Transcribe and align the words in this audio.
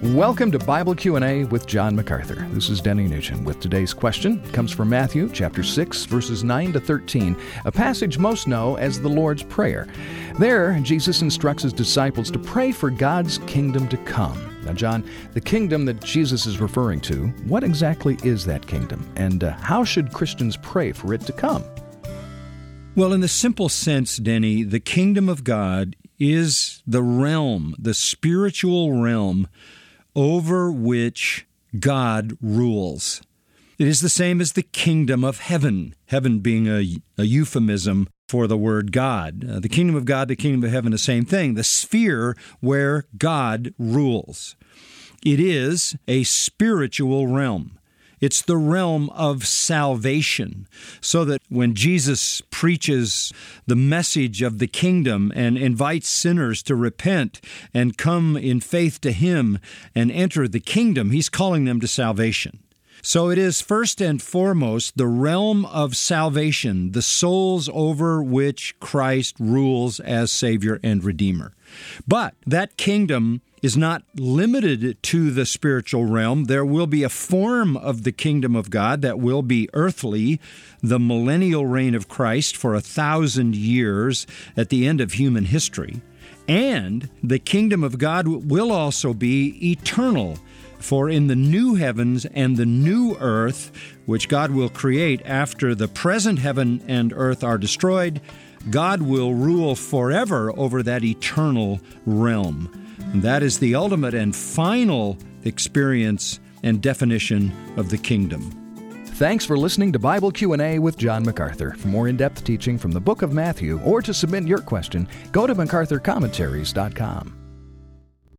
Welcome 0.00 0.52
to 0.52 0.60
Bible 0.60 0.94
Q&A 0.94 1.42
with 1.46 1.66
John 1.66 1.96
MacArthur. 1.96 2.46
This 2.52 2.70
is 2.70 2.80
Denny 2.80 3.08
Nugent 3.08 3.44
with 3.44 3.58
today's 3.58 3.92
question. 3.92 4.40
It 4.44 4.52
comes 4.52 4.70
from 4.70 4.88
Matthew 4.88 5.28
chapter 5.28 5.64
6 5.64 6.04
verses 6.04 6.44
9 6.44 6.74
to 6.74 6.80
13, 6.80 7.36
a 7.64 7.72
passage 7.72 8.16
most 8.16 8.46
know 8.46 8.76
as 8.76 9.00
the 9.00 9.08
Lord's 9.08 9.42
Prayer. 9.42 9.88
There, 10.38 10.78
Jesus 10.82 11.20
instructs 11.22 11.64
his 11.64 11.72
disciples 11.72 12.30
to 12.30 12.38
pray 12.38 12.70
for 12.70 12.90
God's 12.90 13.38
kingdom 13.38 13.88
to 13.88 13.96
come. 13.96 14.38
Now, 14.64 14.72
John, 14.72 15.04
the 15.32 15.40
kingdom 15.40 15.84
that 15.86 16.04
Jesus 16.04 16.46
is 16.46 16.60
referring 16.60 17.00
to, 17.00 17.26
what 17.48 17.64
exactly 17.64 18.18
is 18.22 18.44
that 18.44 18.64
kingdom? 18.68 19.04
And 19.16 19.42
uh, 19.42 19.50
how 19.54 19.82
should 19.82 20.12
Christians 20.12 20.56
pray 20.56 20.92
for 20.92 21.12
it 21.12 21.22
to 21.22 21.32
come? 21.32 21.64
Well, 22.94 23.12
in 23.12 23.20
the 23.20 23.26
simple 23.26 23.68
sense, 23.68 24.16
Denny, 24.18 24.62
the 24.62 24.78
kingdom 24.78 25.28
of 25.28 25.42
God 25.42 25.96
is 26.20 26.84
the 26.86 27.02
realm, 27.02 27.74
the 27.80 27.94
spiritual 27.94 28.92
realm 29.02 29.48
over 30.18 30.72
which 30.72 31.46
God 31.78 32.36
rules. 32.42 33.22
It 33.78 33.86
is 33.86 34.00
the 34.00 34.08
same 34.08 34.40
as 34.40 34.52
the 34.54 34.64
kingdom 34.64 35.22
of 35.22 35.38
heaven, 35.38 35.94
heaven 36.06 36.40
being 36.40 36.66
a, 36.66 36.96
a 37.16 37.22
euphemism 37.22 38.08
for 38.26 38.48
the 38.48 38.56
word 38.56 38.90
God. 38.90 39.48
Uh, 39.48 39.60
the 39.60 39.68
kingdom 39.68 39.94
of 39.94 40.04
God, 40.04 40.26
the 40.26 40.34
kingdom 40.34 40.64
of 40.64 40.72
heaven, 40.72 40.90
the 40.90 40.98
same 40.98 41.24
thing, 41.24 41.54
the 41.54 41.62
sphere 41.62 42.36
where 42.58 43.06
God 43.16 43.72
rules. 43.78 44.56
It 45.24 45.38
is 45.38 45.96
a 46.08 46.24
spiritual 46.24 47.28
realm. 47.28 47.78
It's 48.20 48.42
the 48.42 48.56
realm 48.56 49.10
of 49.10 49.46
salvation. 49.46 50.66
So 51.00 51.24
that 51.24 51.42
when 51.48 51.74
Jesus 51.74 52.40
preaches 52.50 53.32
the 53.66 53.76
message 53.76 54.42
of 54.42 54.58
the 54.58 54.66
kingdom 54.66 55.32
and 55.34 55.56
invites 55.56 56.08
sinners 56.08 56.62
to 56.64 56.74
repent 56.74 57.40
and 57.72 57.96
come 57.96 58.36
in 58.36 58.60
faith 58.60 59.00
to 59.02 59.12
Him 59.12 59.58
and 59.94 60.10
enter 60.10 60.48
the 60.48 60.60
kingdom, 60.60 61.10
He's 61.10 61.28
calling 61.28 61.64
them 61.64 61.80
to 61.80 61.88
salvation. 61.88 62.60
So 63.02 63.30
it 63.30 63.38
is 63.38 63.60
first 63.60 64.00
and 64.00 64.20
foremost 64.20 64.96
the 64.96 65.06
realm 65.06 65.64
of 65.66 65.96
salvation, 65.96 66.92
the 66.92 67.02
souls 67.02 67.68
over 67.72 68.22
which 68.22 68.78
Christ 68.80 69.36
rules 69.38 70.00
as 70.00 70.32
Savior 70.32 70.80
and 70.82 71.02
Redeemer. 71.04 71.54
But 72.06 72.34
that 72.46 72.76
kingdom 72.76 73.42
is 73.62 73.76
not 73.76 74.02
limited 74.14 75.02
to 75.02 75.30
the 75.30 75.46
spiritual 75.46 76.04
realm. 76.04 76.44
There 76.44 76.64
will 76.64 76.86
be 76.86 77.02
a 77.02 77.08
form 77.08 77.76
of 77.76 78.04
the 78.04 78.12
kingdom 78.12 78.54
of 78.54 78.70
God 78.70 79.02
that 79.02 79.18
will 79.18 79.42
be 79.42 79.68
earthly, 79.72 80.40
the 80.80 81.00
millennial 81.00 81.66
reign 81.66 81.94
of 81.94 82.08
Christ 82.08 82.56
for 82.56 82.74
a 82.74 82.80
thousand 82.80 83.56
years 83.56 84.26
at 84.56 84.68
the 84.68 84.86
end 84.86 85.00
of 85.00 85.12
human 85.12 85.46
history. 85.46 86.00
And 86.46 87.10
the 87.22 87.38
kingdom 87.38 87.84
of 87.84 87.98
God 87.98 88.26
will 88.26 88.72
also 88.72 89.12
be 89.12 89.70
eternal. 89.70 90.38
For 90.78 91.10
in 91.10 91.26
the 91.26 91.36
new 91.36 91.74
heavens 91.74 92.24
and 92.26 92.56
the 92.56 92.66
new 92.66 93.16
earth, 93.18 93.72
which 94.06 94.28
God 94.28 94.50
will 94.50 94.68
create 94.68 95.20
after 95.24 95.74
the 95.74 95.88
present 95.88 96.38
heaven 96.38 96.82
and 96.86 97.12
earth 97.14 97.44
are 97.44 97.58
destroyed, 97.58 98.20
God 98.70 99.02
will 99.02 99.34
rule 99.34 99.74
forever 99.74 100.56
over 100.58 100.82
that 100.82 101.04
eternal 101.04 101.80
realm. 102.06 102.70
And 103.12 103.22
that 103.22 103.42
is 103.42 103.58
the 103.58 103.74
ultimate 103.74 104.14
and 104.14 104.34
final 104.34 105.18
experience 105.44 106.40
and 106.62 106.82
definition 106.82 107.52
of 107.76 107.90
the 107.90 107.98
kingdom. 107.98 108.50
Thanks 109.18 109.44
for 109.44 109.58
listening 109.58 109.92
to 109.92 109.98
Bible 109.98 110.30
Q&A 110.30 110.78
with 110.78 110.96
John 110.96 111.24
MacArthur. 111.24 111.72
For 111.72 111.88
more 111.88 112.08
in-depth 112.08 112.44
teaching 112.44 112.78
from 112.78 112.92
the 112.92 113.00
book 113.00 113.22
of 113.22 113.32
Matthew 113.32 113.80
or 113.80 114.00
to 114.02 114.14
submit 114.14 114.44
your 114.44 114.60
question, 114.60 115.08
go 115.32 115.46
to 115.46 115.54
macarthurcommentaries.com. 115.54 117.47